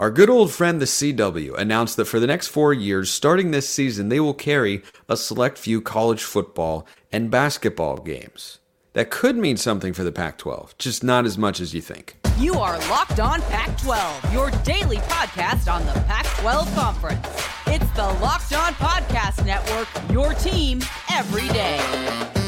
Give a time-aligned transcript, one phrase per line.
[0.00, 3.68] Our good old friend the CW announced that for the next four years, starting this
[3.68, 8.60] season, they will carry a select few college football and basketball games.
[8.94, 12.16] That could mean something for the Pac 12, just not as much as you think.
[12.38, 17.26] You are Locked On Pac 12, your daily podcast on the Pac 12 Conference.
[17.66, 20.80] It's the Locked On Podcast Network, your team
[21.10, 22.39] every day.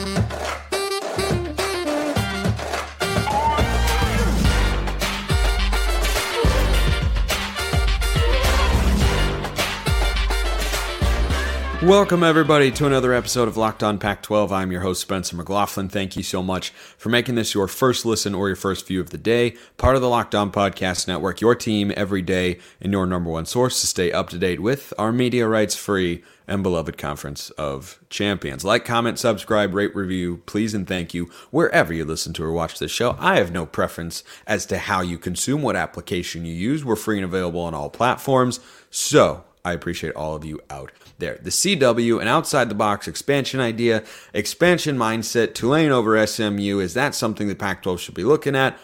[11.82, 14.52] Welcome, everybody, to another episode of Locked On Pac 12.
[14.52, 15.88] I'm your host, Spencer McLaughlin.
[15.88, 19.10] Thank you so much for making this your first listen or your first view of
[19.10, 19.56] the day.
[19.78, 23.46] Part of the Locked On Podcast Network, your team every day, and your number one
[23.46, 27.98] source to stay up to date with our media rights free and beloved Conference of
[28.09, 28.64] Champions.
[28.64, 32.78] Like, comment, subscribe, rate, review, please, and thank you wherever you listen to or watch
[32.78, 33.16] this show.
[33.18, 36.84] I have no preference as to how you consume, what application you use.
[36.84, 38.60] We're free and available on all platforms.
[38.88, 41.38] So, I appreciate all of you out there.
[41.41, 44.02] The CW, an outside the box expansion idea,
[44.35, 46.80] expansion mindset, Tulane over SMU.
[46.80, 48.77] Is that something the Pac 12 should be looking at?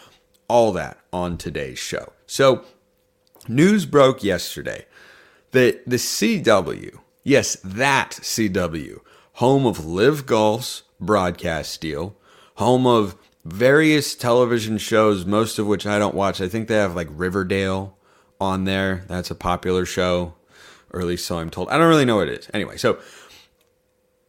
[0.47, 2.13] All that on today's show.
[2.25, 2.63] So,
[3.47, 4.85] news broke yesterday
[5.51, 8.99] that the CW, yes, that CW,
[9.33, 12.15] home of LIV Golf's broadcast deal,
[12.55, 16.39] home of various television shows, most of which I don't watch.
[16.39, 17.97] I think they have like Riverdale
[18.39, 19.03] on there.
[19.07, 20.35] That's a popular show
[20.91, 21.69] or at least so I'm told.
[21.69, 22.49] I don't really know what it is.
[22.53, 22.99] Anyway, so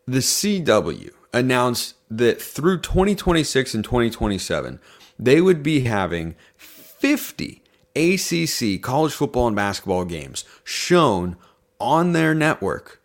[0.07, 4.81] the CW announced that through 2026 and 2027,
[5.19, 7.63] they would be having 50
[7.97, 11.37] ACC college football and basketball games shown
[11.79, 13.01] on their network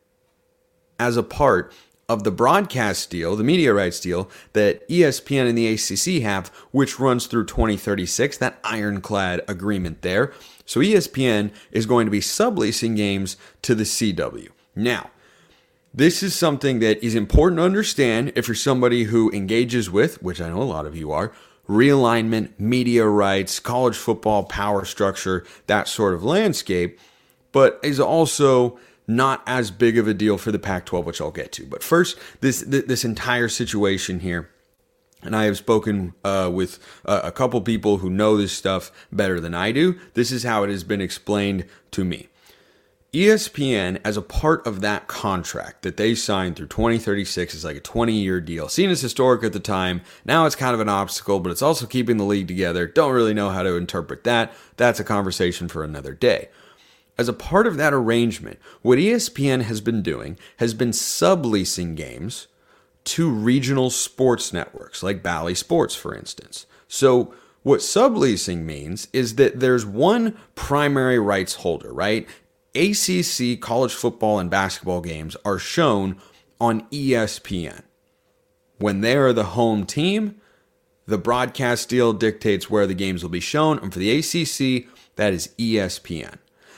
[1.00, 1.74] as a part
[2.08, 7.00] of the broadcast deal, the media rights deal that ESPN and the ACC have, which
[7.00, 10.32] runs through 2036, that ironclad agreement there.
[10.66, 14.50] So ESPN is going to be subleasing games to the CW.
[14.76, 15.10] Now,
[15.94, 20.42] this is something that is important to understand if you're somebody who engages with, which
[20.42, 21.32] I know a lot of you are,
[21.68, 27.00] realignment, media rights, college football, power structure, that sort of landscape,
[27.52, 28.78] but is also
[29.08, 31.66] not as big of a deal for the Pac 12, which I'll get to.
[31.66, 34.50] But first, this, this entire situation here
[35.26, 39.40] and I have spoken uh, with uh, a couple people who know this stuff better
[39.40, 40.00] than I do.
[40.14, 42.30] This is how it has been explained to me.
[43.12, 47.82] ESPN, as a part of that contract that they signed through 2036, is like a
[47.82, 48.68] 20 year deal.
[48.68, 50.02] Seen as historic at the time.
[50.26, 52.86] Now it's kind of an obstacle, but it's also keeping the league together.
[52.86, 54.54] Don't really know how to interpret that.
[54.76, 56.50] That's a conversation for another day.
[57.18, 62.48] As a part of that arrangement, what ESPN has been doing has been subleasing games
[63.06, 66.66] to regional sports networks like Bally Sports, for instance.
[66.88, 67.34] So,
[67.64, 72.28] what subleasing means is that there's one primary rights holder, right?
[72.76, 76.18] ACC college football and basketball games are shown
[76.60, 77.82] on ESPN.
[78.78, 80.42] When they are the home team,
[81.08, 85.34] the broadcast deal dictates where the games will be shown, and for the ACC, that
[85.34, 86.38] is ESPN.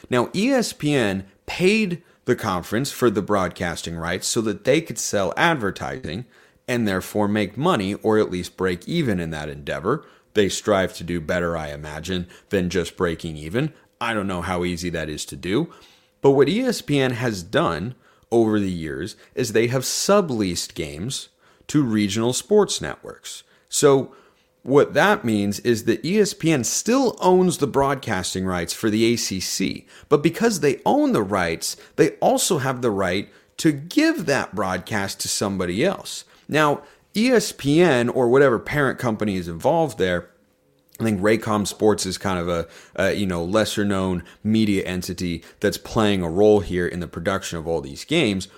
[0.09, 6.25] Now, ESPN paid the conference for the broadcasting rights so that they could sell advertising
[6.67, 10.05] and therefore make money or at least break even in that endeavor.
[10.33, 13.73] They strive to do better, I imagine, than just breaking even.
[13.99, 15.73] I don't know how easy that is to do.
[16.21, 17.95] But what ESPN has done
[18.31, 21.29] over the years is they have subleased games
[21.67, 23.43] to regional sports networks.
[23.69, 24.13] So
[24.67, 30.21] what that means is that ESPN still owns the broadcasting rights for the ACC, but
[30.21, 35.29] because they own the rights, they also have the right to give that broadcast to
[35.29, 36.25] somebody else.
[36.49, 36.81] Now,
[37.15, 40.31] ESPN or whatever parent company is involved there,
[40.99, 42.67] I think Raycom Sports is kind of a,
[42.97, 47.57] a, you know lesser known media entity that's playing a role here in the production
[47.57, 48.49] of all these games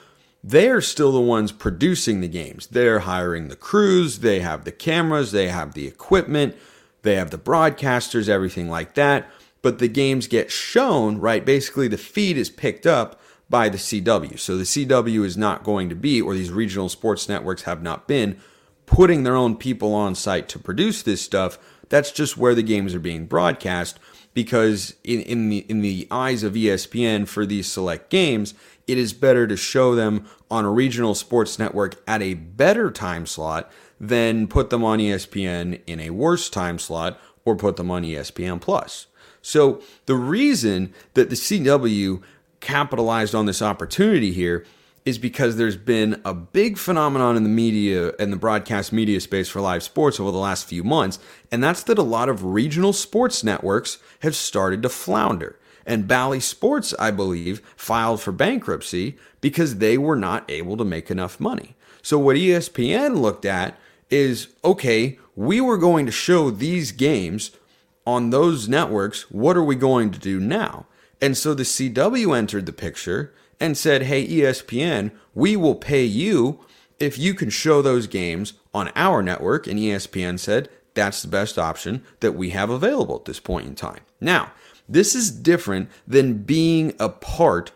[0.44, 2.67] they're still the ones producing the games.
[2.67, 6.55] They're hiring the crews, they have the cameras, they have the equipment,
[7.01, 9.29] they have the broadcasters, everything like that.
[9.61, 11.45] But the games get shown, right?
[11.45, 13.19] Basically, the feed is picked up
[13.50, 14.39] by the CW.
[14.39, 18.07] So the CW is not going to be, or these regional sports networks have not
[18.07, 18.39] been,
[18.86, 21.59] putting their own people on site to produce this stuff.
[21.89, 24.00] That's just where the games are being broadcast
[24.33, 28.53] because in, in the in the eyes of ESPN for these select games,
[28.89, 33.25] it is better to show them on a regional sports network at a better time
[33.25, 38.03] slot than put them on ESPN in a worse time slot or put them on
[38.03, 39.07] ESPN Plus.
[39.41, 42.21] So the reason that the CW
[42.59, 44.65] capitalized on this opportunity here
[45.06, 49.47] is because there's been a big phenomenon in the media and the broadcast media space
[49.47, 51.19] for live sports over the last few months,
[51.51, 55.57] and that's that a lot of regional sports networks have started to flounder.
[55.85, 61.09] And Bally Sports, I believe, filed for bankruptcy because they were not able to make
[61.09, 61.75] enough money.
[62.01, 63.77] So what ESPN looked at
[64.09, 67.51] is okay, we were going to show these games
[68.05, 69.29] on those networks.
[69.29, 70.85] What are we going to do now?
[71.21, 76.59] And so the CW entered the picture and said, Hey, ESPN, we will pay you
[76.99, 79.67] if you can show those games on our network.
[79.67, 83.75] And ESPN said, That's the best option that we have available at this point in
[83.75, 84.01] time.
[84.19, 84.51] Now,
[84.89, 87.71] this is different than being a part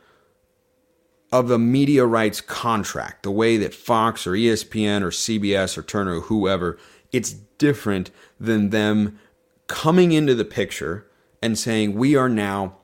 [1.31, 6.18] of a media rights contract, the way that Fox or ESPN or CBS or Turner
[6.18, 6.77] or whoever,
[7.12, 9.19] it's different than them
[9.68, 11.07] coming into the picture
[11.42, 12.77] and saying, We are now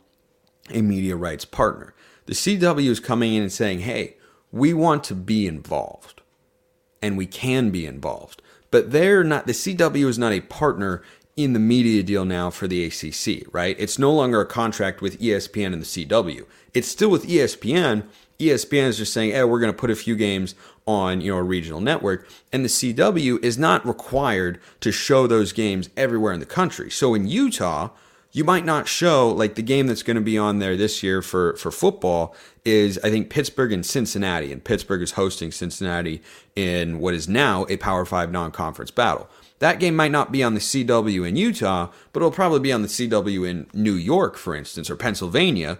[0.71, 1.93] a media rights partner.
[2.25, 4.17] The CW is coming in and saying, hey,
[4.51, 6.21] we want to be involved
[7.01, 8.41] and we can be involved.
[8.71, 11.01] But they're not, the CW is not a partner
[11.43, 13.75] in the media deal now for the ACC, right?
[13.79, 16.45] It's no longer a contract with ESPN and the CW.
[16.73, 18.03] It's still with ESPN.
[18.39, 20.55] ESPN is just saying, hey, we're going to put a few games
[20.89, 25.53] on you know a regional network and the CW is not required to show those
[25.53, 26.89] games everywhere in the country.
[26.89, 27.89] So in Utah,
[28.31, 31.21] you might not show like the game that's going to be on there this year
[31.21, 36.21] for for football is I think Pittsburgh and Cincinnati, and Pittsburgh is hosting Cincinnati
[36.55, 39.29] in what is now a Power Five non-conference battle.
[39.59, 42.81] That game might not be on the CW in Utah, but it'll probably be on
[42.81, 45.77] the CW in New York, for instance, or Pennsylvania.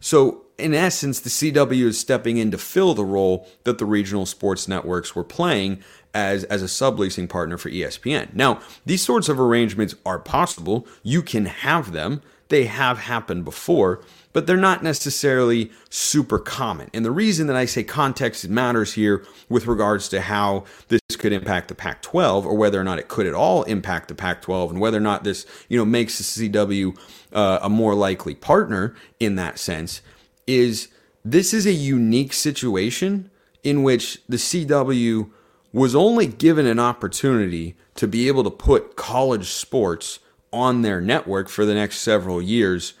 [0.00, 4.26] So in essence, the CW is stepping in to fill the role that the regional
[4.26, 5.82] sports networks were playing
[6.14, 8.34] as, as a subleasing partner for ESPN.
[8.34, 10.86] Now, these sorts of arrangements are possible.
[11.02, 12.22] You can have them.
[12.48, 14.02] They have happened before,
[14.32, 16.90] but they're not necessarily super common.
[16.92, 21.32] And the reason that I say context matters here with regards to how this could
[21.32, 24.42] impact the Pac 12 or whether or not it could at all impact the Pac
[24.42, 26.98] 12 and whether or not this, you know, makes the CW
[27.32, 30.02] uh, a more likely partner in that sense
[30.48, 30.88] is
[31.24, 33.30] this is a unique situation
[33.62, 35.30] in which the CW
[35.72, 40.18] was only given an opportunity to be able to put college sports
[40.52, 42.94] on their network for the next several years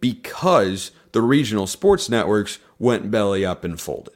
[0.00, 4.14] because the regional sports networks went belly up and folded.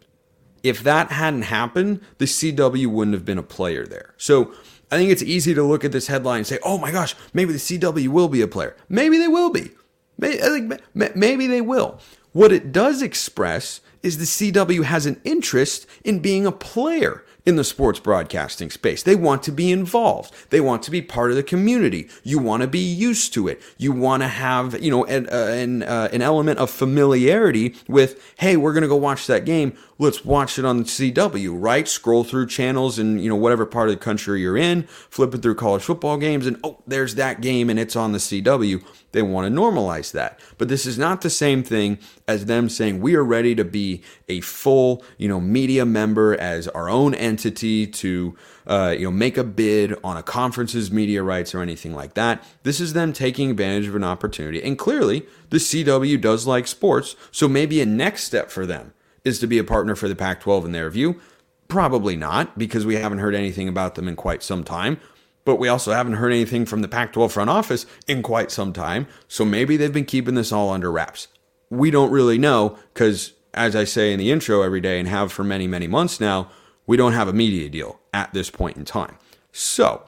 [0.63, 4.15] If that hadn't happened, the CW wouldn't have been a player there.
[4.19, 4.53] So
[4.91, 7.53] I think it's easy to look at this headline and say, oh my gosh, maybe
[7.53, 8.77] the CW will be a player.
[8.89, 9.71] Maybe they will be.
[10.19, 12.01] Maybe they will.
[12.33, 17.57] What it does express is the CW has an interest in being a player in
[17.57, 19.03] the sports broadcasting space.
[19.03, 20.35] They want to be involved.
[20.51, 22.09] They want to be part of the community.
[22.23, 23.61] You want to be used to it.
[23.79, 28.35] You want to have, you know, an, uh, an, uh, an element of familiarity with,
[28.39, 29.77] hey, we're going to go watch that game.
[30.01, 31.87] Let's watch it on the CW, right?
[31.87, 35.57] Scroll through channels and, you know, whatever part of the country you're in, flipping through
[35.57, 38.83] college football games, and oh, there's that game and it's on the CW.
[39.13, 40.41] They want to normalize that.
[40.57, 44.03] But this is not the same thing as them saying we are ready to be
[44.27, 48.35] a full, you know, media member as our own entity to,
[48.67, 52.43] uh, you know, make a bid on a conference's media rights or anything like that.
[52.63, 54.63] This is them taking advantage of an opportunity.
[54.63, 58.95] And clearly, the CW does like sports, so maybe a next step for them
[59.25, 61.21] is to be a partner for the Pac 12 in their view.
[61.69, 64.99] Probably not, because we haven't heard anything about them in quite some time
[65.45, 68.73] but we also haven't heard anything from the Pac 12 front office in quite some
[68.73, 69.07] time.
[69.29, 71.29] So maybe they've been keeping this all under wraps.
[71.71, 75.33] We don't really know because, as I say in the intro every day and have
[75.33, 76.51] for many, many months now,
[76.87, 79.17] we don't have a media deal at this point in time.
[79.53, 80.03] So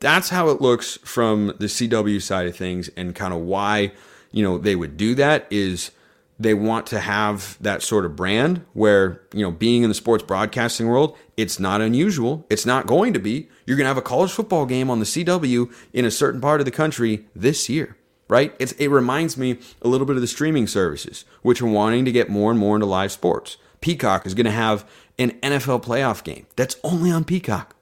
[0.00, 3.92] that's how it looks from the CW side of things and kind of why,
[4.30, 5.90] you know, they would do that is
[6.38, 10.22] they want to have that sort of brand where, you know, being in the sports
[10.22, 12.44] broadcasting world, it's not unusual.
[12.50, 13.48] It's not going to be.
[13.64, 16.60] You're going to have a college football game on the CW in a certain part
[16.60, 17.96] of the country this year,
[18.28, 18.54] right?
[18.58, 22.12] It's, it reminds me a little bit of the streaming services, which are wanting to
[22.12, 23.56] get more and more into live sports.
[23.80, 24.88] Peacock is going to have
[25.18, 27.74] an NFL playoff game that's only on Peacock.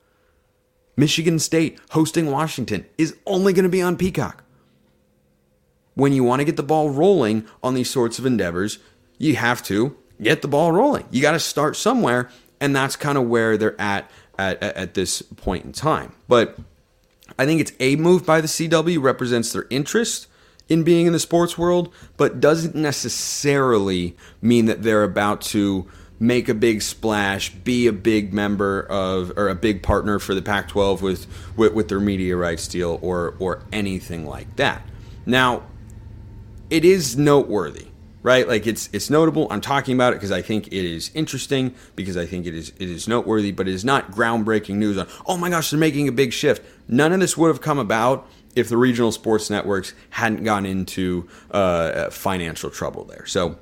[0.97, 4.44] Michigan State hosting Washington is only going to be on Peacock
[5.95, 8.79] when you want to get the ball rolling on these sorts of endeavors,
[9.19, 11.07] you have to get the ball rolling.
[11.11, 15.23] You got to start somewhere, and that's kind of where they're at, at at this
[15.23, 16.13] point in time.
[16.29, 16.59] But
[17.39, 20.29] I think it's a move by the CW represents their interest
[20.69, 25.87] in being in the sports world, but doesn't necessarily mean that they're about to
[26.19, 30.43] make a big splash, be a big member of or a big partner for the
[30.43, 34.87] Pac-12 with with, with their media rights deal or or anything like that.
[35.27, 35.65] Now,
[36.75, 37.87] it is noteworthy,
[38.25, 38.49] right?
[38.49, 39.47] Like it's it's notable.
[39.49, 42.71] I'm talking about it because I think it is interesting, because I think it is
[42.81, 46.09] it is noteworthy, but it is not groundbreaking news on, oh my gosh, they're making
[46.09, 46.67] a big shift.
[46.89, 48.27] None of this would have come about
[48.57, 53.25] if the regional sports networks hadn't gone into uh, financial trouble there.
[53.25, 53.57] So,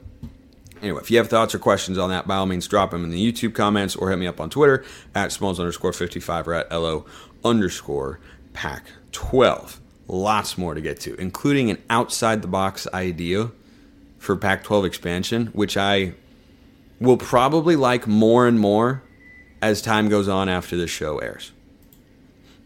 [0.81, 3.11] anyway, if you have thoughts or questions on that, by all means, drop them in
[3.11, 6.73] the YouTube comments or hit me up on Twitter at smalls underscore 55 or at
[6.73, 7.05] LO
[7.45, 8.21] underscore
[8.55, 9.82] Pac 12.
[10.13, 13.51] Lots more to get to, including an outside the box idea
[14.19, 16.13] for Pac 12 expansion, which I
[17.01, 19.03] will probably like more and more
[19.63, 21.53] as time goes on after this show airs.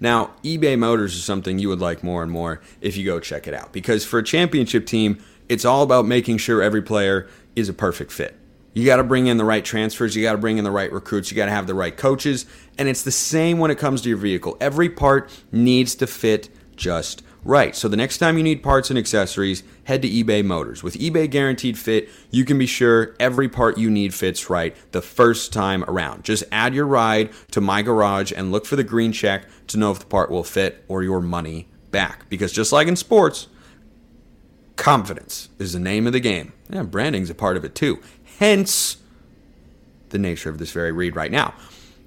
[0.01, 3.47] Now, eBay Motors is something you would like more and more if you go check
[3.47, 3.73] it out.
[3.73, 8.11] Because for a championship team, it's all about making sure every player is a perfect
[8.11, 8.35] fit.
[8.75, 10.91] You got to bring in the right transfers, you got to bring in the right
[10.91, 12.45] recruits, you got to have the right coaches,
[12.77, 14.57] and it's the same when it comes to your vehicle.
[14.61, 17.75] Every part needs to fit just right.
[17.77, 20.83] So the next time you need parts and accessories, head to eBay Motors.
[20.83, 25.01] With eBay Guaranteed Fit, you can be sure every part you need fits right the
[25.01, 26.25] first time around.
[26.25, 29.93] Just add your ride to My Garage and look for the green check to know
[29.93, 32.29] if the part will fit or your money back.
[32.29, 33.47] Because just like in sports,
[34.75, 36.53] confidence is the name of the game.
[36.69, 38.01] Yeah, branding's a part of it too.
[38.39, 38.99] Hence
[40.11, 41.55] the nature of this very read right now.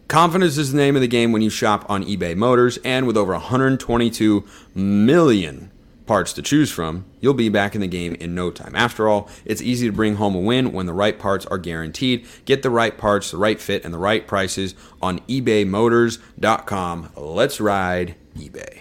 [0.09, 3.15] Confidence is the name of the game when you shop on eBay Motors, and with
[3.15, 5.71] over 122 million
[6.07, 8.75] parts to choose from, you'll be back in the game in no time.
[8.75, 12.25] After all, it's easy to bring home a win when the right parts are guaranteed.
[12.45, 17.09] Get the right parts, the right fit, and the right prices on ebaymotors.com.
[17.15, 18.79] Let's ride eBay.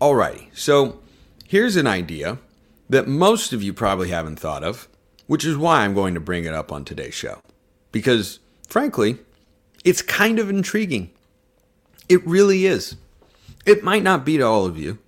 [0.00, 0.98] Alrighty, so
[1.46, 2.38] here's an idea
[2.90, 4.88] that most of you probably haven't thought of
[5.26, 7.40] which is why I'm going to bring it up on today's show.
[7.90, 8.38] Because,
[8.68, 9.18] frankly,
[9.84, 11.10] it's kind of intriguing.
[12.08, 12.96] It really is.
[13.64, 14.98] It might not be to all of you,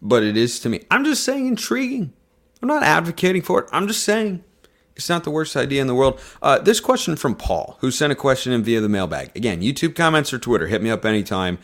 [0.00, 0.84] but it is to me.
[0.90, 2.12] I'm just saying intriguing.
[2.60, 3.68] I'm not advocating for it.
[3.72, 4.44] I'm just saying
[4.96, 6.20] it's not the worst idea in the world.
[6.42, 9.30] Uh, this question from Paul, who sent a question in via the mailbag.
[9.36, 10.66] Again, YouTube comments or Twitter.
[10.66, 11.58] Hit me up anytime.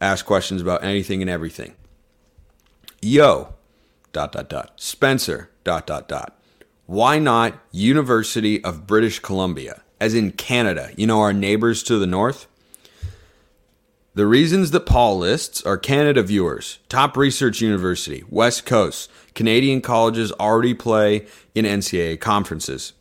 [0.00, 1.74] Ask questions about anything and everything.
[3.00, 3.54] Yo,
[4.12, 4.72] dot, dot, dot.
[4.76, 6.38] Spencer, dot, dot, dot.
[6.86, 12.06] Why not University of British Columbia, as in Canada, you know, our neighbors to the
[12.06, 12.46] north?
[14.12, 20.30] The reasons that Paul lists are Canada viewers, top research university, West Coast, Canadian colleges
[20.32, 22.92] already play in NCAA conferences.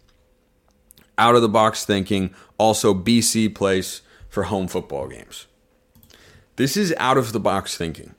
[1.18, 5.46] Out of the box thinking, also BC place for home football games.
[6.56, 8.16] This is out of the box thinking.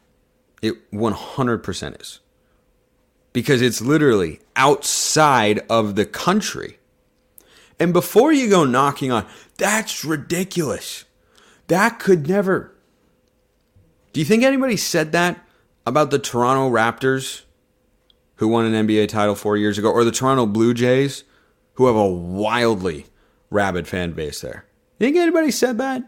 [0.60, 2.20] It 100% is
[3.34, 6.78] because it's literally outside of the country.
[7.78, 9.26] And before you go knocking on,
[9.58, 11.04] that's ridiculous.
[11.66, 12.72] That could never.
[14.14, 15.44] Do you think anybody said that
[15.84, 17.42] about the Toronto Raptors,
[18.36, 21.24] who won an NBA title four years ago, or the Toronto Blue Jays,
[21.74, 23.06] who have a wildly
[23.50, 24.64] rabid fan base there?
[24.98, 26.04] You think anybody said that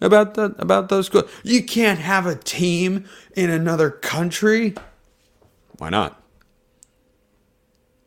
[0.00, 1.08] about the about those?
[1.44, 3.04] You can't have a team
[3.36, 4.74] in another country.
[5.78, 6.20] Why not?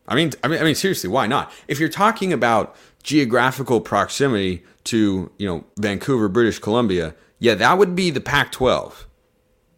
[0.09, 1.51] I mean, I mean, I mean, seriously, why not?
[1.67, 7.95] If you're talking about geographical proximity to, you know, Vancouver, British Columbia, yeah, that would
[7.95, 9.05] be the Pac-12,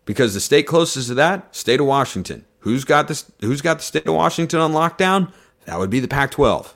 [0.06, 2.46] because the state closest to that, state of Washington.
[2.60, 3.30] Who's got this?
[3.42, 5.32] Who's got the state of Washington on lockdown?
[5.66, 6.74] That would be the Pac-12.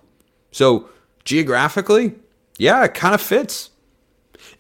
[0.52, 0.90] So
[1.24, 2.16] geographically,
[2.58, 3.72] yeah, it kind of fits.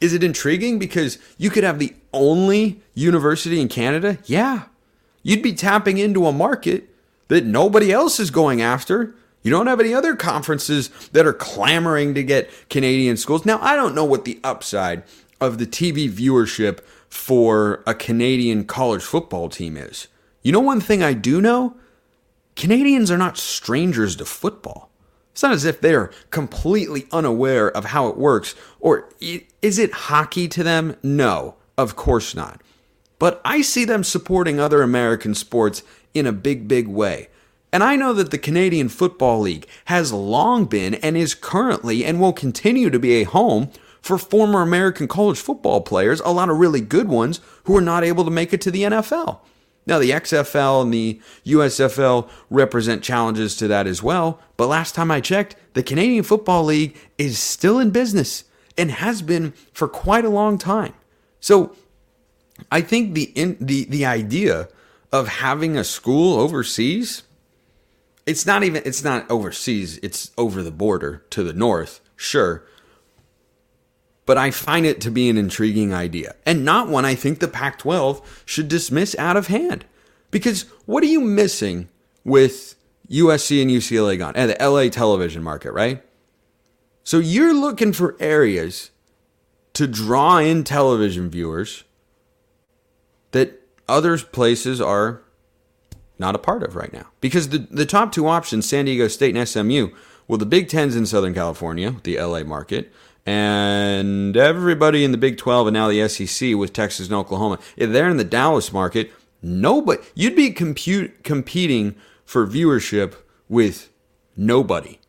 [0.01, 4.17] Is it intriguing because you could have the only university in Canada?
[4.25, 4.63] Yeah.
[5.21, 6.89] You'd be tapping into a market
[7.27, 9.15] that nobody else is going after.
[9.41, 13.45] You don't have any other conferences that are clamoring to get Canadian schools.
[13.45, 15.03] Now, I don't know what the upside
[15.39, 16.79] of the TV viewership
[17.09, 20.07] for a Canadian college football team is.
[20.41, 21.75] You know, one thing I do know?
[22.55, 24.89] Canadians are not strangers to football.
[25.31, 28.55] It's not as if they're completely unaware of how it works.
[28.79, 30.95] Or is it hockey to them?
[31.03, 32.61] No, of course not.
[33.19, 35.83] But I see them supporting other American sports
[36.15, 37.29] in a big, big way.
[37.71, 42.19] And I know that the Canadian Football League has long been and is currently and
[42.21, 43.69] will continue to be a home
[44.01, 48.03] for former American college football players, a lot of really good ones who are not
[48.03, 49.39] able to make it to the NFL.
[49.87, 55.11] Now, the XFL and the USFL represent challenges to that as well, but last time
[55.11, 58.45] I checked, the Canadian Football League is still in business
[58.77, 60.93] and has been for quite a long time.
[61.39, 61.75] So,
[62.71, 64.69] I think the in, the the idea
[65.15, 67.23] of having a school overseas
[68.25, 72.65] it's not even it's not overseas it's over the border to the north sure.
[74.25, 77.47] But i find it to be an intriguing idea and not one i think the
[77.47, 79.85] pac 12 should dismiss out of hand.
[80.31, 81.87] Because what are you missing
[82.25, 82.75] with
[83.09, 86.03] usc and ucla gone and the la television market right?
[87.03, 88.89] So you're looking for areas
[89.73, 91.83] to draw in television viewers
[93.31, 95.21] that other places are
[96.17, 97.07] not a part of right now.
[97.21, 99.89] Because the, the top two options, San Diego State and SMU,
[100.27, 102.91] well, the Big Ten's in Southern California, the LA market,
[103.25, 107.91] and everybody in the Big 12 and now the SEC with Texas and Oklahoma, if
[107.91, 109.11] they're in the Dallas market,
[109.41, 113.15] nobody, you'd be compute, competing for viewership
[113.49, 113.89] with
[114.35, 114.99] nobody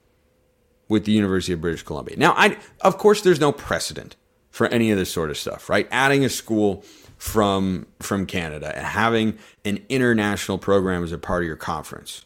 [0.89, 2.17] with the University of British Columbia.
[2.17, 4.17] Now, I, of course, there's no precedent
[4.51, 5.89] for any of this sort of stuff, right?
[5.91, 6.85] Adding a school
[7.17, 12.25] from from Canada and having an international program as a part of your conference.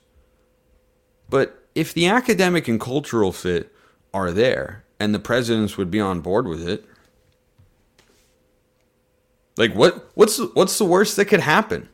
[1.28, 3.72] But if the academic and cultural fit
[4.12, 6.84] are there and the presidents would be on board with it,
[9.56, 11.88] like what what's what's the worst that could happen?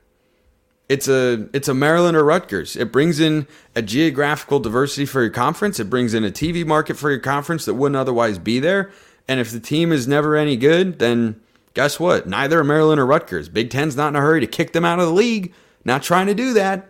[0.88, 2.76] It's a it's a Maryland or Rutgers.
[2.76, 5.80] It brings in a geographical diversity for your conference.
[5.80, 8.90] It brings in a TV market for your conference that wouldn't otherwise be there.
[9.28, 11.40] And if the team is never any good, then
[11.76, 12.26] guess what?
[12.26, 13.50] Neither are Maryland or Rutgers.
[13.50, 15.52] Big Ten's not in a hurry to kick them out of the league.
[15.84, 16.88] Not trying to do that.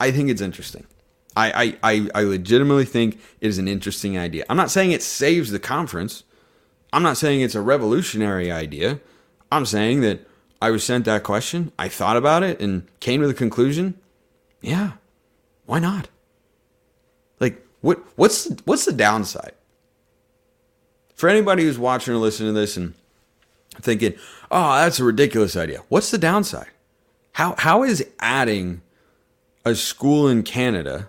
[0.00, 0.88] I think it's interesting.
[1.36, 4.44] I, I, I legitimately think it is an interesting idea.
[4.50, 6.24] I'm not saying it saves the conference.
[6.92, 8.98] I'm not saying it's a revolutionary idea.
[9.52, 10.26] I'm saying that
[10.60, 11.70] I was sent that question.
[11.78, 14.00] I thought about it and came to the conclusion,
[14.60, 14.94] yeah,
[15.64, 16.08] why not?
[17.38, 19.54] Like, what what's what's the downside?
[21.14, 22.94] For anybody who's watching or listening to this and
[23.80, 24.14] thinking,
[24.50, 26.70] "Oh, that's a ridiculous idea." What's the downside?
[27.32, 28.82] How how is adding
[29.64, 31.08] a school in Canada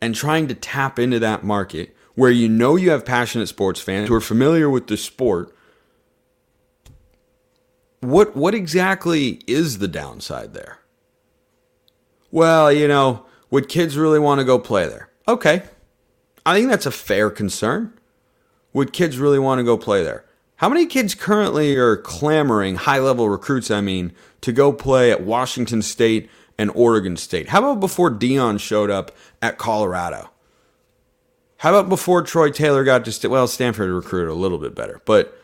[0.00, 4.08] and trying to tap into that market where you know you have passionate sports fans
[4.08, 5.54] who are familiar with the sport
[8.04, 10.78] what what exactly is the downside there?
[12.30, 15.08] Well, you know, would kids really want to go play there?
[15.26, 15.62] Okay.
[16.44, 17.98] I think that's a fair concern.
[18.72, 20.24] Would kids really want to go play there?
[20.56, 25.22] How many kids currently are clamoring, high level recruits, I mean, to go play at
[25.22, 27.48] Washington State and Oregon State?
[27.48, 29.10] How about before Deion showed up
[29.42, 30.30] at Colorado?
[31.58, 35.00] How about before Troy Taylor got to, st- well, Stanford recruited a little bit better,
[35.04, 35.40] but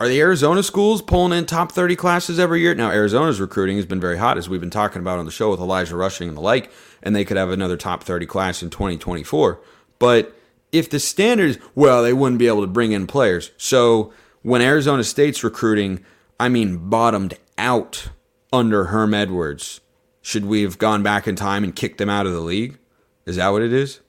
[0.00, 2.74] Are the Arizona schools pulling in top 30 classes every year?
[2.74, 5.50] Now, Arizona's recruiting has been very hot, as we've been talking about on the show
[5.50, 8.70] with Elijah Rushing and the like, and they could have another top 30 class in
[8.70, 9.60] 2024.
[9.98, 10.34] But
[10.72, 13.50] if the standard is, well, they wouldn't be able to bring in players.
[13.56, 16.04] So when Arizona State's recruiting,
[16.38, 18.08] I mean, bottomed out
[18.52, 19.80] under Herm Edwards,
[20.22, 22.78] should we have gone back in time and kicked them out of the league?
[23.26, 24.00] Is that what it is?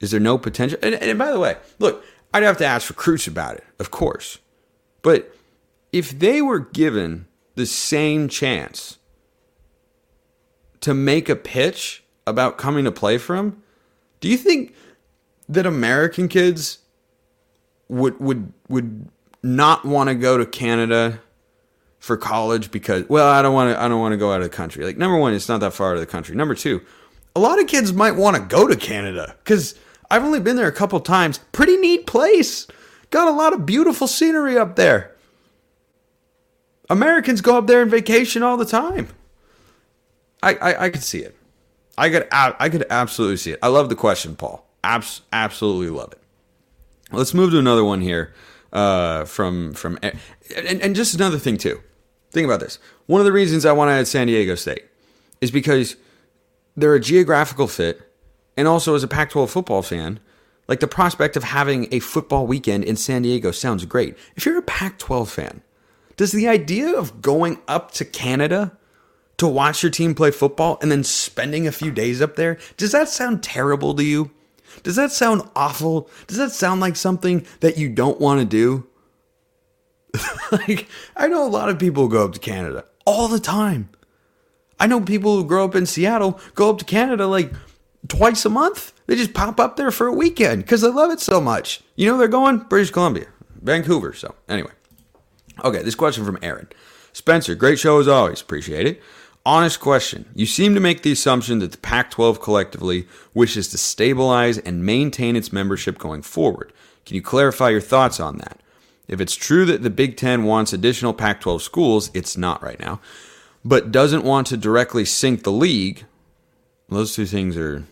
[0.00, 0.78] Is there no potential?
[0.82, 4.38] And, and by the way, look, I'd have to ask recruits about it, of course.
[5.02, 5.34] But
[5.92, 8.98] if they were given the same chance
[10.80, 13.62] to make a pitch about coming to play for him,
[14.20, 14.74] do you think
[15.48, 16.78] that American kids
[17.88, 19.08] would would would
[19.42, 21.20] not want to go to Canada
[21.98, 24.50] for college because well, I don't want to I don't want to go out of
[24.50, 24.84] the country.
[24.84, 26.34] Like number 1, it's not that far out of the country.
[26.34, 26.80] Number 2,
[27.36, 29.74] a lot of kids might want to go to Canada cuz
[30.10, 31.38] I've only been there a couple times.
[31.52, 32.66] Pretty neat place.
[33.10, 35.12] Got a lot of beautiful scenery up there.
[36.90, 39.08] Americans go up there and vacation all the time.
[40.42, 41.36] I, I, I could see it.
[41.96, 43.58] I could I could absolutely see it.
[43.62, 44.66] I love the question, Paul.
[44.84, 46.18] Abs- absolutely love it.
[47.12, 48.32] Let's move to another one here
[48.72, 51.80] uh, from from and, and just another thing too.
[52.30, 52.78] Think about this.
[53.06, 54.84] One of the reasons I want to add San Diego State
[55.40, 55.96] is because
[56.76, 58.00] they're a geographical fit,
[58.56, 60.18] and also as a Pac-12 football fan,
[60.66, 64.16] like the prospect of having a football weekend in San Diego sounds great.
[64.36, 65.62] If you're a Pac-12 fan,
[66.16, 68.78] does the idea of going up to Canada
[69.36, 72.92] to watch your team play football and then spending a few days up there, does
[72.92, 74.30] that sound terrible to you?
[74.82, 76.08] Does that sound awful?
[76.26, 78.86] Does that sound like something that you don't want to do?
[80.52, 83.88] like, I know a lot of people go up to Canada all the time.
[84.78, 87.52] I know people who grow up in Seattle go up to Canada like
[88.08, 88.92] twice a month.
[89.06, 91.82] They just pop up there for a weekend because they love it so much.
[91.96, 93.26] You know, they're going British Columbia,
[93.60, 94.12] Vancouver.
[94.12, 94.72] So, anyway.
[95.64, 96.68] Okay, this question from Aaron.
[97.12, 98.40] Spencer, great show as always.
[98.40, 99.02] Appreciate it.
[99.44, 100.26] Honest question.
[100.34, 104.86] You seem to make the assumption that the Pac 12 collectively wishes to stabilize and
[104.86, 106.72] maintain its membership going forward.
[107.04, 108.60] Can you clarify your thoughts on that?
[109.08, 112.78] If it's true that the Big Ten wants additional Pac 12 schools, it's not right
[112.78, 113.00] now,
[113.64, 116.04] but doesn't want to directly sink the league,
[116.88, 117.84] those two things are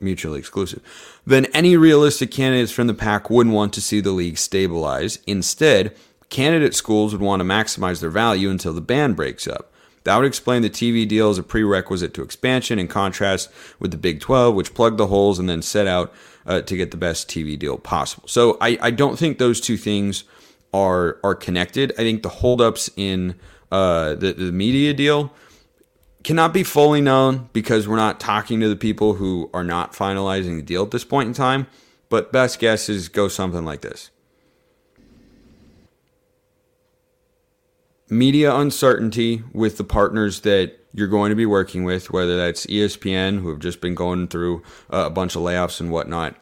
[0.00, 0.80] mutually exclusive,
[1.26, 5.18] then any realistic candidates from the Pac wouldn't want to see the league stabilize.
[5.26, 5.94] Instead,
[6.34, 9.72] Candidate schools would want to maximize their value until the band breaks up.
[10.04, 13.96] That would explain the TV deal as a prerequisite to expansion, in contrast with the
[13.96, 16.12] Big 12, which plugged the holes and then set out
[16.46, 18.28] uh, to get the best TV deal possible.
[18.28, 20.24] So I, I don't think those two things
[20.74, 21.92] are are connected.
[21.92, 23.36] I think the holdups in
[23.72, 25.32] uh, the the media deal
[26.22, 30.56] cannot be fully known because we're not talking to the people who are not finalizing
[30.56, 31.66] the deal at this point in time.
[32.08, 34.10] But best guess is go something like this.
[38.08, 43.40] Media uncertainty with the partners that you're going to be working with, whether that's ESPN,
[43.40, 44.62] who have just been going through
[44.92, 46.36] uh, a bunch of layoffs and whatnot,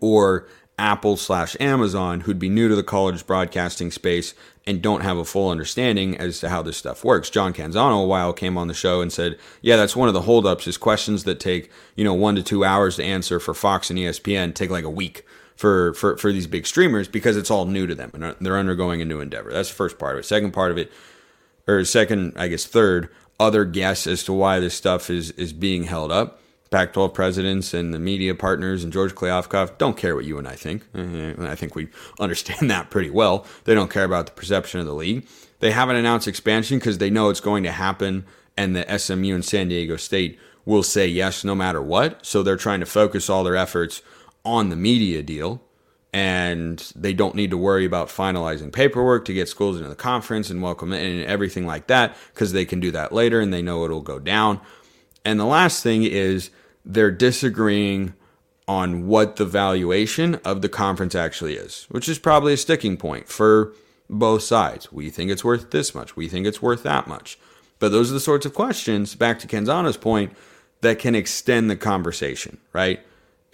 [0.00, 0.46] or
[0.78, 4.34] Apple slash Amazon, who'd be new to the college broadcasting space
[4.66, 7.30] and don't have a full understanding as to how this stuff works.
[7.30, 10.22] John Canzano a while came on the show and said, "Yeah, that's one of the
[10.22, 13.90] holdups is questions that take you know one to two hours to answer for Fox
[13.90, 15.24] and ESPN take like a week."
[15.56, 19.00] For, for, for these big streamers because it's all new to them and they're undergoing
[19.00, 19.52] a new endeavor.
[19.52, 20.24] That's the first part of it.
[20.24, 20.90] Second part of it,
[21.68, 25.84] or second, I guess third, other guess as to why this stuff is is being
[25.84, 26.40] held up
[26.74, 30.48] Pac 12 presidents and the media partners and George Kliavkoff don't care what you and
[30.48, 30.82] I think.
[30.92, 31.86] Uh, I think we
[32.18, 33.46] understand that pretty well.
[33.62, 35.24] They don't care about the perception of the league.
[35.60, 38.24] They haven't announced expansion because they know it's going to happen
[38.56, 42.26] and the SMU and San Diego State will say yes no matter what.
[42.26, 44.02] So they're trying to focus all their efforts
[44.44, 45.62] on the media deal
[46.14, 50.48] and they don't need to worry about finalizing paperwork to get schools into the conference
[50.48, 53.62] and welcome in and everything like that because they can do that later and they
[53.62, 54.60] know it'll go down.
[55.24, 56.50] And the last thing is
[56.84, 58.14] they're disagreeing
[58.68, 63.28] on what the valuation of the conference actually is, which is probably a sticking point
[63.28, 63.72] for
[64.08, 64.92] both sides.
[64.92, 67.38] We think it's worth this much, we think it's worth that much.
[67.80, 70.32] But those are the sorts of questions, back to Canzano's point,
[70.80, 73.00] that can extend the conversation, right?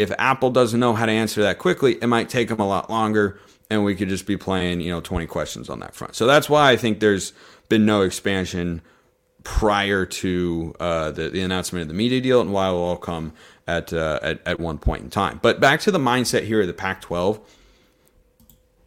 [0.01, 2.89] If Apple doesn't know how to answer that quickly, it might take them a lot
[2.89, 6.17] longer and we could just be playing, you know, 20 questions on that front.
[6.17, 7.33] So that's why I think there's
[7.69, 8.83] been no expansion
[9.45, 12.97] prior to uh, the, the announcement of the media deal and why it will all
[12.97, 13.33] come
[13.67, 15.39] at, uh, at, at one point in time.
[15.41, 17.41] But back to the mindset here of the Pac 12.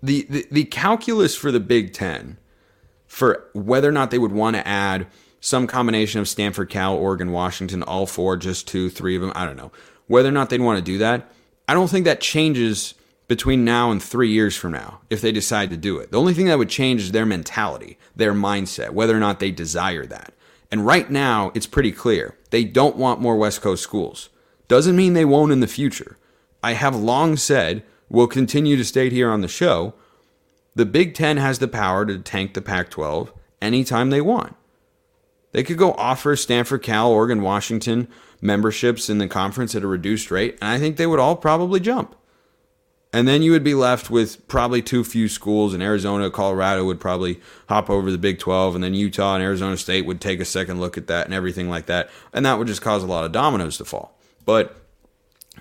[0.02, 2.38] The, the, the calculus for the Big Ten
[3.08, 5.08] for whether or not they would want to add
[5.40, 9.46] some combination of Stanford, Cal, Oregon, Washington, all four, just two, three of them, I
[9.46, 9.72] don't know.
[10.14, 11.28] Whether or not they'd want to do that,
[11.68, 12.94] I don't think that changes
[13.28, 16.12] between now and three years from now if they decide to do it.
[16.12, 19.50] The only thing that would change is their mentality, their mindset, whether or not they
[19.50, 20.36] desire that.
[20.70, 24.30] And right now, it's pretty clear they don't want more West Coast schools.
[24.68, 26.20] Doesn't mean they won't in the future.
[26.62, 29.96] I have long said, we'll continue to state here on the show,
[30.76, 34.56] the Big Ten has the power to tank the Pac 12 anytime they want.
[35.54, 38.08] They could go offer Stanford, Cal, Oregon, Washington
[38.44, 41.80] memberships in the conference at a reduced rate, and I think they would all probably
[41.80, 42.16] jump.
[43.14, 47.00] And then you would be left with probably too few schools, and Arizona, Colorado would
[47.00, 50.46] probably hop over the Big 12, and then Utah and Arizona State would take a
[50.46, 52.10] second look at that and everything like that.
[52.34, 54.20] And that would just cause a lot of dominoes to fall.
[54.46, 54.76] But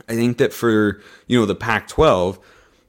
[0.09, 2.38] I think that for, you know, the Pac 12,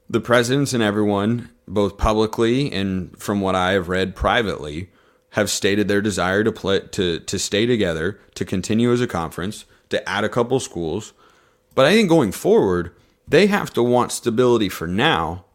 [0.10, 4.90] the presidents and everyone, both publicly and from what I have read privately,
[5.32, 9.66] have stated their desire to play to to stay together, to continue as a conference,
[9.94, 11.14] to add a couple schools.
[11.74, 12.94] But I think going forward,
[13.28, 15.46] they have to want stability for now.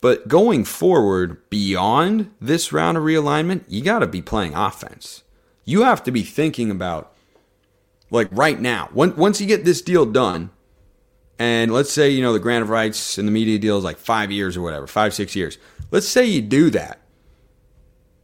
[0.00, 5.22] But going forward, beyond this round of realignment, you got to be playing offense.
[5.64, 7.14] You have to be thinking about,
[8.10, 10.50] like right now, once you get this deal done,
[11.38, 13.96] and let's say, you know, the grant of rights and the media deal is like
[13.96, 15.56] five years or whatever, five, six years.
[15.90, 17.00] Let's say you do that.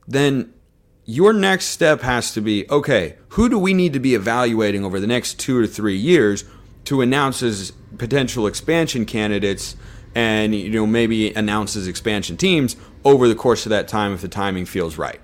[0.07, 0.53] Then
[1.11, 5.01] your next step has to be okay, who do we need to be evaluating over
[5.01, 6.45] the next two or three years
[6.85, 9.75] to announce as potential expansion candidates
[10.15, 14.29] and you know maybe announces expansion teams over the course of that time if the
[14.29, 15.21] timing feels right.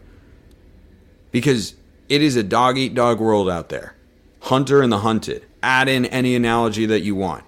[1.31, 1.75] Because
[2.09, 3.94] it is a dog eat dog world out there.
[4.40, 5.46] Hunter and the hunted.
[5.62, 7.44] Add in any analogy that you want.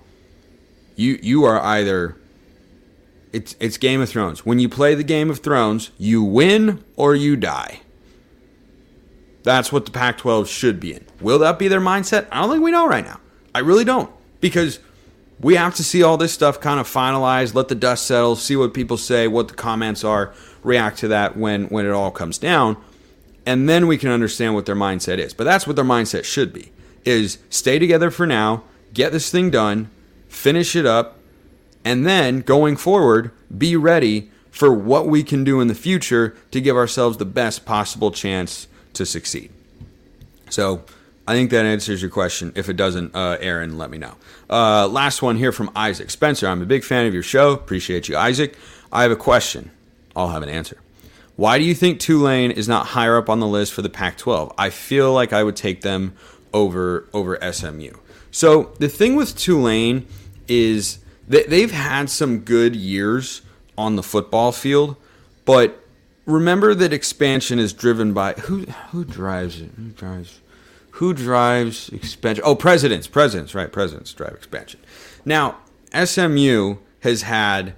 [0.95, 2.17] You you are either
[3.33, 4.47] it's it's Game of Thrones.
[4.47, 7.81] When you play the Game of Thrones, you win or you die.
[9.49, 11.07] That's what the Pac 12 should be in.
[11.23, 12.29] Will that be their mindset?
[12.31, 13.19] I don't think we know right now.
[13.55, 14.11] I really don't.
[14.43, 14.79] Because
[15.41, 18.57] we have to see all this stuff kind of finalized, let the dust settle, see
[18.57, 22.37] what people say, what the comments are, react to that when when it all comes
[22.37, 22.77] down,
[23.47, 25.33] and then we can understand what their mindset is.
[25.33, 26.71] But that's what their mindset should be:
[27.07, 29.89] is stay together for now, get this thing done,
[30.29, 31.17] finish it up,
[31.87, 36.61] and then going forward, be ready for what we can do in the future to
[36.61, 39.51] give ourselves the best possible chance to succeed.
[40.51, 40.83] So
[41.27, 42.53] I think that answers your question.
[42.55, 44.15] If it doesn't, uh, Aaron, let me know.
[44.49, 46.49] Uh, last one here from Isaac Spencer.
[46.49, 47.53] I'm a big fan of your show.
[47.53, 48.57] Appreciate you, Isaac.
[48.93, 49.71] I have a question.
[50.17, 50.79] I'll have an answer.
[51.37, 54.55] Why do you think Tulane is not higher up on the list for the Pac-12?
[54.59, 56.15] I feel like I would take them
[56.53, 57.93] over over SMU.
[58.31, 60.07] So the thing with Tulane
[60.49, 60.99] is
[61.29, 63.43] that they've had some good years
[63.77, 64.97] on the football field,
[65.45, 65.85] but
[66.29, 69.71] remember that expansion is driven by who who drives it?
[69.77, 70.41] Who drives
[70.93, 72.45] who drives expansion?
[72.47, 73.73] Oh, presidents, presidents, right?
[73.73, 74.79] Presidents drive expansion.
[75.25, 75.57] Now,
[75.93, 77.75] SMU has had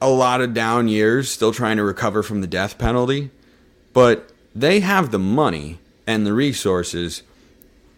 [0.00, 3.30] a lot of down years, still trying to recover from the death penalty,
[3.92, 7.22] but they have the money and the resources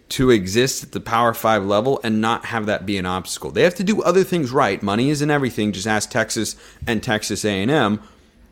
[0.09, 3.51] to exist at the Power 5 level and not have that be an obstacle.
[3.51, 4.83] They have to do other things right.
[4.83, 5.73] Money isn't everything.
[5.73, 6.57] Just ask Texas
[6.87, 8.03] and Texas A&M,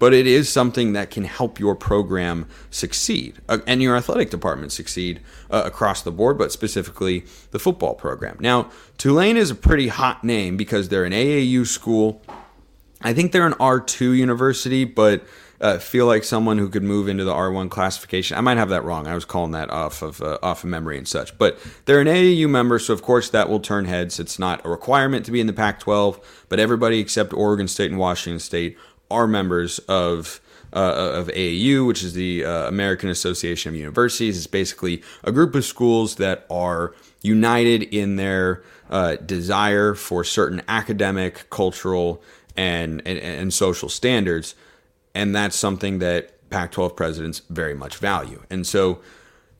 [0.00, 4.72] but it is something that can help your program succeed uh, and your athletic department
[4.72, 8.36] succeed uh, across the board, but specifically the football program.
[8.40, 12.22] Now, Tulane is a pretty hot name because they're an AAU school.
[13.02, 15.22] I think they're an R2 university, but
[15.60, 18.38] uh, feel like someone who could move into the R1 classification.
[18.38, 19.06] I might have that wrong.
[19.06, 21.36] I was calling that off of uh, off of memory and such.
[21.36, 24.18] But they're an AAU member, so of course that will turn heads.
[24.18, 28.00] It's not a requirement to be in the Pac-12, but everybody except Oregon State and
[28.00, 28.78] Washington State
[29.10, 30.40] are members of.
[30.72, 34.38] Uh, of AAU, which is the uh, American Association of Universities.
[34.38, 40.62] It's basically a group of schools that are united in their uh, desire for certain
[40.68, 42.22] academic, cultural,
[42.56, 44.54] and, and, and social standards
[45.14, 48.42] and that's something that Pac-12 presidents very much value.
[48.50, 49.00] And so,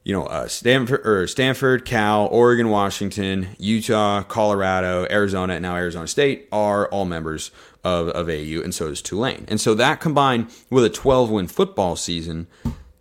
[0.04, 6.06] you know, uh, Stanford or Stanford, Cal, Oregon, Washington, Utah, Colorado, Arizona, and now Arizona
[6.06, 7.50] State are all members
[7.84, 9.44] of, of AU, and so does Tulane.
[9.48, 12.46] And so that combined with a 12-win football season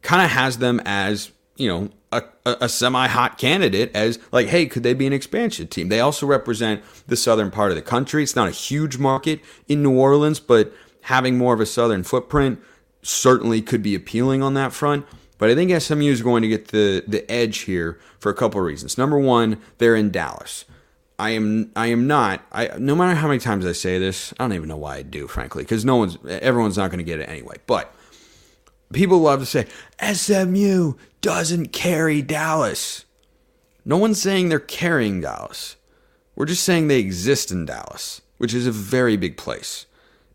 [0.01, 4.81] kind of has them as you know a, a semi-hot candidate as like hey could
[4.81, 8.35] they be an expansion team they also represent the southern part of the country it's
[8.35, 12.59] not a huge market in new orleans but having more of a southern footprint
[13.01, 15.05] certainly could be appealing on that front.
[15.37, 18.59] But I think SMU is going to get the the edge here for a couple
[18.59, 18.97] of reasons.
[18.97, 20.65] Number one, they're in Dallas.
[21.19, 22.43] I am I am not.
[22.51, 25.01] I no matter how many times I say this, I don't even know why I
[25.03, 27.57] do, frankly, because no one's everyone's not going to get it anyway.
[27.67, 27.93] But
[28.93, 29.67] people love to say
[30.01, 33.05] SMU doesn't carry Dallas.
[33.83, 35.75] No one's saying they're carrying Dallas.
[36.35, 39.85] We're just saying they exist in Dallas, which is a very big place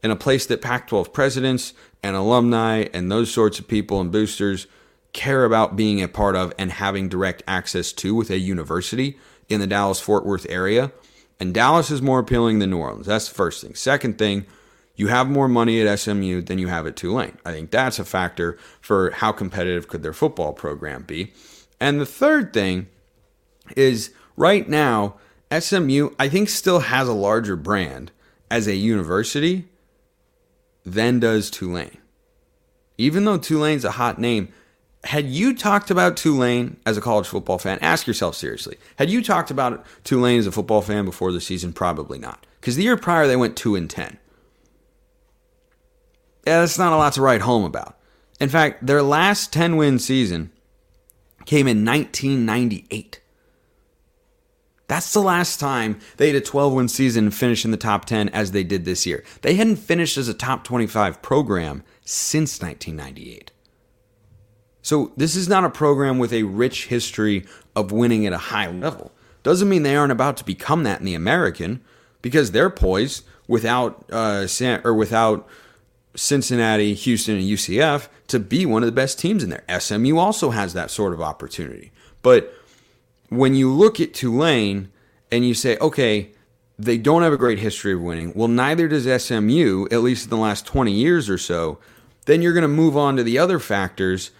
[0.02, 4.12] And a place that Pac 12 presidents and alumni and those sorts of people and
[4.12, 4.66] boosters
[5.14, 9.60] care about being a part of and having direct access to with a university in
[9.60, 10.92] the Dallas Fort Worth area.
[11.40, 13.06] And Dallas is more appealing than New Orleans.
[13.06, 13.74] That's the first thing.
[13.74, 14.46] Second thing,
[14.96, 17.36] you have more money at SMU than you have at Tulane.
[17.44, 21.32] I think that's a factor for how competitive could their football program be.
[21.80, 22.86] And the third thing
[23.76, 25.16] is right now,
[25.56, 28.12] SMU, I think, still has a larger brand
[28.50, 29.66] as a university
[30.84, 31.98] than does Tulane.
[32.96, 34.48] Even though Tulane's a hot name,
[35.04, 38.76] had you talked about Tulane as a college football fan, ask yourself seriously.
[38.96, 41.72] Had you talked about Tulane as a football fan before the season?
[41.72, 42.46] Probably not.
[42.60, 44.18] Because the year prior they went 2 and 10.
[46.46, 47.98] Yeah, that's not a lot to write home about.
[48.40, 50.50] In fact, their last 10 win season
[51.46, 53.20] came in 1998.
[54.86, 58.04] That's the last time they had a 12 win season and finished in the top
[58.04, 59.24] 10 as they did this year.
[59.42, 63.50] They hadn't finished as a top 25 program since 1998.
[64.84, 67.44] So, this is not a program with a rich history
[67.74, 69.10] of winning at a high level.
[69.42, 71.82] Doesn't mean they aren't about to become that in the American
[72.22, 74.46] because they're poised without uh,
[74.84, 75.48] or without
[76.14, 79.64] Cincinnati, Houston, and UCF to be one of the best teams in there.
[79.80, 81.90] SMU also has that sort of opportunity.
[82.22, 82.54] But
[83.30, 84.92] when you look at Tulane
[85.32, 86.30] and you say, okay,
[86.78, 88.32] they don't have a great history of winning.
[88.34, 91.78] Well, neither does SMU, at least in the last 20 years or so.
[92.26, 94.30] Then you're going to move on to the other factors,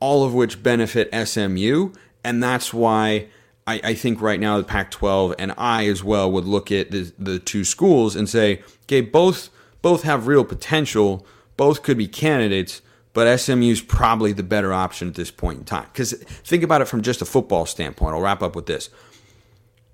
[0.00, 1.92] all of which benefit SMU.
[2.24, 3.28] And that's why
[3.66, 6.90] I, I think right now the Pac 12 and I as well would look at
[6.90, 9.50] the, the two schools and say, okay, both,
[9.82, 12.82] both have real potential, both could be candidates
[13.18, 15.86] but SMU is probably the better option at this point in time.
[15.92, 18.14] Because think about it from just a football standpoint.
[18.14, 18.90] I'll wrap up with this.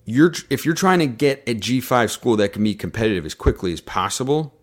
[0.04, 3.72] You're if you're trying to get a G5 school that can be competitive as quickly
[3.72, 4.54] as possible,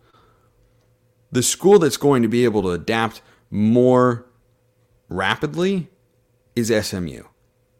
[1.31, 4.27] the school that's going to be able to adapt more
[5.11, 5.89] rapidly
[6.55, 7.23] is SMU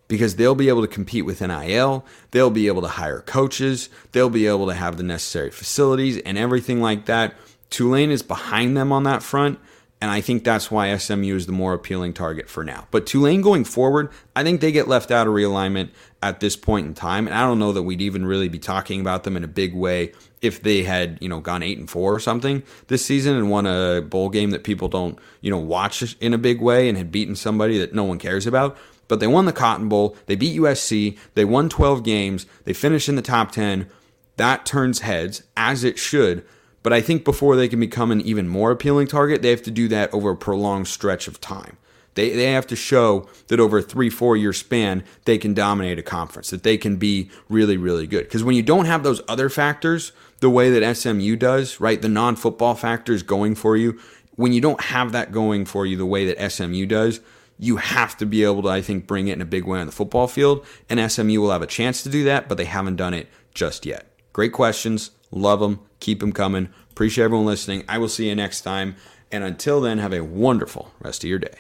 [0.08, 4.30] because they'll be able to compete with NIL, they'll be able to hire coaches, they'll
[4.30, 7.34] be able to have the necessary facilities and everything like that.
[7.70, 9.58] Tulane is behind them on that front,
[10.02, 12.88] and I think that's why SMU is the more appealing target for now.
[12.92, 15.92] But Tulane going forward, I think they get left out of realignment
[16.24, 17.28] at this point in time.
[17.28, 19.74] And I don't know that we'd even really be talking about them in a big
[19.74, 23.50] way if they had, you know, gone eight and four or something this season and
[23.50, 26.98] won a bowl game that people don't, you know, watch in a big way and
[26.98, 28.78] had beaten somebody that no one cares about.
[29.08, 30.16] But they won the Cotton Bowl.
[30.28, 31.18] They beat USC.
[31.34, 32.46] They won 12 games.
[32.64, 33.90] They finished in the top 10.
[34.38, 36.46] That turns heads, as it should
[36.84, 39.72] But I think before they can become an even more appealing target, they have to
[39.72, 41.78] do that over a prolonged stretch of time.
[42.16, 46.00] They, they have to show that over a three, four year span, they can dominate
[46.00, 48.26] a conference, that they can be really, really good.
[48.26, 52.10] Because when you don't have those other factors, the way that SMU does, right, the
[52.10, 54.00] non football factors going for you,
[54.36, 57.22] when you don't have that going for you the way that SMU does,
[57.58, 59.86] you have to be able to, I think, bring it in a big way on
[59.86, 60.66] the football field.
[60.90, 63.86] And SMU will have a chance to do that, but they haven't done it just
[63.86, 64.08] yet.
[64.34, 65.12] Great questions.
[65.30, 65.80] Love them.
[66.00, 66.70] Keep them coming.
[66.90, 67.84] Appreciate everyone listening.
[67.88, 68.96] I will see you next time.
[69.32, 71.60] And until then, have a wonderful rest of your day.